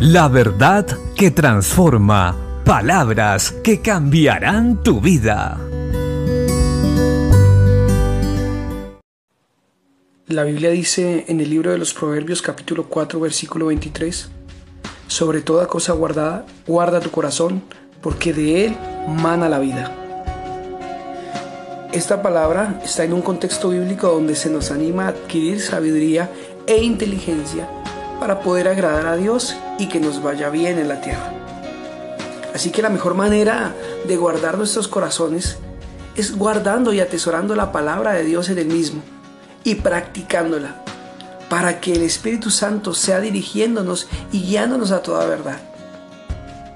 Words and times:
La 0.00 0.28
verdad 0.28 0.86
que 1.14 1.30
transforma. 1.30 2.34
Palabras 2.64 3.52
que 3.62 3.82
cambiarán 3.82 4.82
tu 4.82 4.98
vida. 4.98 5.60
La 10.26 10.44
Biblia 10.44 10.70
dice 10.70 11.26
en 11.28 11.40
el 11.40 11.50
libro 11.50 11.72
de 11.72 11.76
los 11.76 11.92
Proverbios 11.92 12.40
capítulo 12.40 12.86
4 12.88 13.20
versículo 13.20 13.66
23, 13.66 14.30
sobre 15.06 15.42
toda 15.42 15.66
cosa 15.66 15.92
guardada, 15.92 16.46
guarda 16.66 17.00
tu 17.00 17.10
corazón, 17.10 17.62
porque 18.00 18.32
de 18.32 18.64
él 18.64 18.76
mana 19.06 19.50
la 19.50 19.58
vida. 19.58 19.94
Esta 21.92 22.22
palabra 22.22 22.80
está 22.82 23.04
en 23.04 23.12
un 23.12 23.20
contexto 23.20 23.68
bíblico 23.68 24.08
donde 24.08 24.34
se 24.34 24.48
nos 24.48 24.70
anima 24.70 25.04
a 25.04 25.08
adquirir 25.08 25.60
sabiduría 25.60 26.30
e 26.66 26.82
inteligencia 26.82 27.68
para 28.20 28.40
poder 28.40 28.68
agradar 28.68 29.06
a 29.06 29.16
Dios 29.16 29.56
y 29.78 29.88
que 29.88 29.98
nos 29.98 30.22
vaya 30.22 30.50
bien 30.50 30.78
en 30.78 30.88
la 30.88 31.00
tierra. 31.00 31.32
Así 32.54 32.70
que 32.70 32.82
la 32.82 32.90
mejor 32.90 33.14
manera 33.14 33.74
de 34.06 34.16
guardar 34.16 34.58
nuestros 34.58 34.86
corazones 34.86 35.56
es 36.14 36.36
guardando 36.36 36.92
y 36.92 37.00
atesorando 37.00 37.56
la 37.56 37.72
palabra 37.72 38.12
de 38.12 38.24
Dios 38.24 38.50
en 38.50 38.58
el 38.58 38.66
mismo 38.66 39.02
y 39.64 39.76
practicándola 39.76 40.84
para 41.48 41.80
que 41.80 41.92
el 41.92 42.02
Espíritu 42.02 42.50
Santo 42.50 42.94
sea 42.94 43.20
dirigiéndonos 43.20 44.08
y 44.30 44.42
guiándonos 44.42 44.92
a 44.92 45.02
toda 45.02 45.26
verdad. 45.26 45.58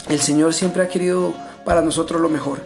El 0.09 0.21
Señor 0.21 0.55
siempre 0.55 0.83
ha 0.83 0.89
querido 0.89 1.35
para 1.65 1.83
nosotros 1.83 2.21
lo 2.21 2.29
mejor. 2.29 2.61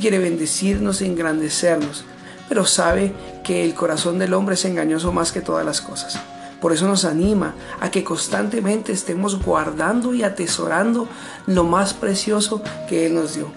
Quiere 0.00 0.18
bendecirnos 0.18 1.02
e 1.02 1.06
engrandecernos, 1.06 2.04
pero 2.48 2.64
sabe 2.64 3.12
que 3.44 3.64
el 3.64 3.74
corazón 3.74 4.18
del 4.18 4.34
hombre 4.34 4.54
es 4.54 4.64
engañoso 4.64 5.12
más 5.12 5.32
que 5.32 5.40
todas 5.40 5.64
las 5.66 5.80
cosas. 5.80 6.18
Por 6.60 6.72
eso 6.72 6.86
nos 6.86 7.04
anima 7.04 7.54
a 7.80 7.90
que 7.90 8.04
constantemente 8.04 8.92
estemos 8.92 9.42
guardando 9.42 10.12
y 10.14 10.22
atesorando 10.22 11.08
lo 11.46 11.64
más 11.64 11.94
precioso 11.94 12.62
que 12.88 13.06
Él 13.06 13.14
nos 13.14 13.34
dio. 13.34 13.48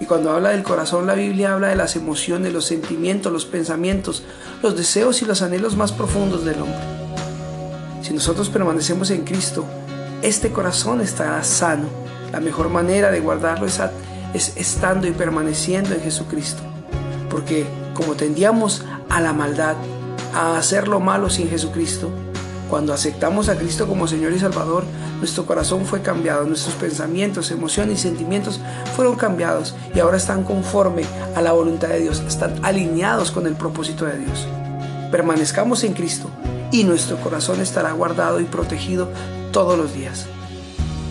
Y 0.00 0.06
cuando 0.06 0.32
habla 0.32 0.50
del 0.50 0.62
corazón, 0.62 1.06
la 1.06 1.14
Biblia 1.14 1.54
habla 1.54 1.68
de 1.68 1.76
las 1.76 1.96
emociones, 1.96 2.52
los 2.52 2.66
sentimientos, 2.66 3.32
los 3.32 3.46
pensamientos, 3.46 4.24
los 4.62 4.76
deseos 4.76 5.22
y 5.22 5.24
los 5.24 5.40
anhelos 5.40 5.76
más 5.76 5.92
profundos 5.92 6.44
del 6.44 6.60
hombre. 6.60 6.78
Si 8.02 8.12
nosotros 8.12 8.50
permanecemos 8.50 9.10
en 9.10 9.24
Cristo, 9.24 9.64
este 10.20 10.50
corazón 10.50 11.00
estará 11.00 11.42
sano. 11.44 11.88
La 12.32 12.40
mejor 12.40 12.68
manera 12.68 13.10
de 13.10 13.20
guardarlo 13.20 13.66
es, 13.66 13.80
es 14.34 14.52
estando 14.56 15.06
y 15.06 15.12
permaneciendo 15.12 15.94
en 15.94 16.02
Jesucristo. 16.02 16.62
Porque 17.30 17.64
como 17.94 18.14
tendíamos 18.14 18.84
a 19.08 19.20
la 19.20 19.32
maldad, 19.32 19.76
a 20.34 20.58
hacer 20.58 20.88
lo 20.88 20.98
malo 20.98 21.30
sin 21.30 21.48
Jesucristo, 21.48 22.10
cuando 22.74 22.92
aceptamos 22.92 23.48
a 23.48 23.54
Cristo 23.54 23.86
como 23.86 24.08
Señor 24.08 24.32
y 24.32 24.40
Salvador, 24.40 24.82
nuestro 25.20 25.46
corazón 25.46 25.86
fue 25.86 26.02
cambiado, 26.02 26.44
nuestros 26.44 26.74
pensamientos, 26.74 27.52
emociones 27.52 28.00
y 28.00 28.02
sentimientos 28.02 28.58
fueron 28.96 29.14
cambiados 29.14 29.76
y 29.94 30.00
ahora 30.00 30.16
están 30.16 30.42
conforme 30.42 31.04
a 31.36 31.40
la 31.40 31.52
voluntad 31.52 31.86
de 31.86 32.00
Dios, 32.00 32.24
están 32.26 32.58
alineados 32.64 33.30
con 33.30 33.46
el 33.46 33.54
propósito 33.54 34.06
de 34.06 34.18
Dios. 34.18 34.48
Permanezcamos 35.12 35.84
en 35.84 35.92
Cristo 35.92 36.28
y 36.72 36.82
nuestro 36.82 37.16
corazón 37.18 37.60
estará 37.60 37.92
guardado 37.92 38.40
y 38.40 38.44
protegido 38.44 39.08
todos 39.52 39.78
los 39.78 39.94
días. 39.94 40.26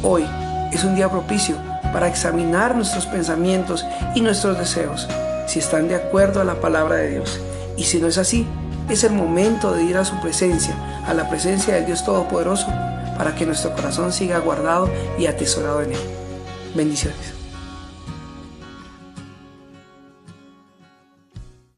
Hoy 0.02 0.26
es 0.74 0.84
un 0.84 0.96
día 0.96 1.10
propicio 1.10 1.56
para 1.94 2.10
examinar 2.10 2.76
nuestros 2.76 3.06
pensamientos 3.06 3.86
y 4.16 4.20
nuestros 4.20 4.58
deseos, 4.58 5.08
si 5.48 5.60
están 5.60 5.88
de 5.88 5.96
acuerdo 5.96 6.42
a 6.42 6.44
la 6.44 6.60
palabra 6.60 6.98
de 6.98 7.12
Dios. 7.12 7.40
Y 7.78 7.86
si 7.86 8.02
no 8.02 8.08
es 8.08 8.18
así, 8.18 8.46
es 8.90 9.04
el 9.04 9.14
momento 9.14 9.74
de 9.74 9.84
ir 9.84 9.98
a 9.98 10.06
su 10.06 10.20
presencia, 10.22 10.76
a 11.06 11.14
la 11.14 11.30
presencia 11.30 11.76
del 11.76 11.86
Dios 11.86 12.04
Todopoderoso, 12.04 12.68
para 13.18 13.36
que 13.36 13.46
nuestro 13.46 13.74
corazón 13.74 14.12
siga 14.12 14.40
guardado 14.40 14.90
y 15.18 15.28
atesorado 15.28 15.82
en 15.82 15.94
Él. 15.94 16.00
Bendiciones. 16.76 17.43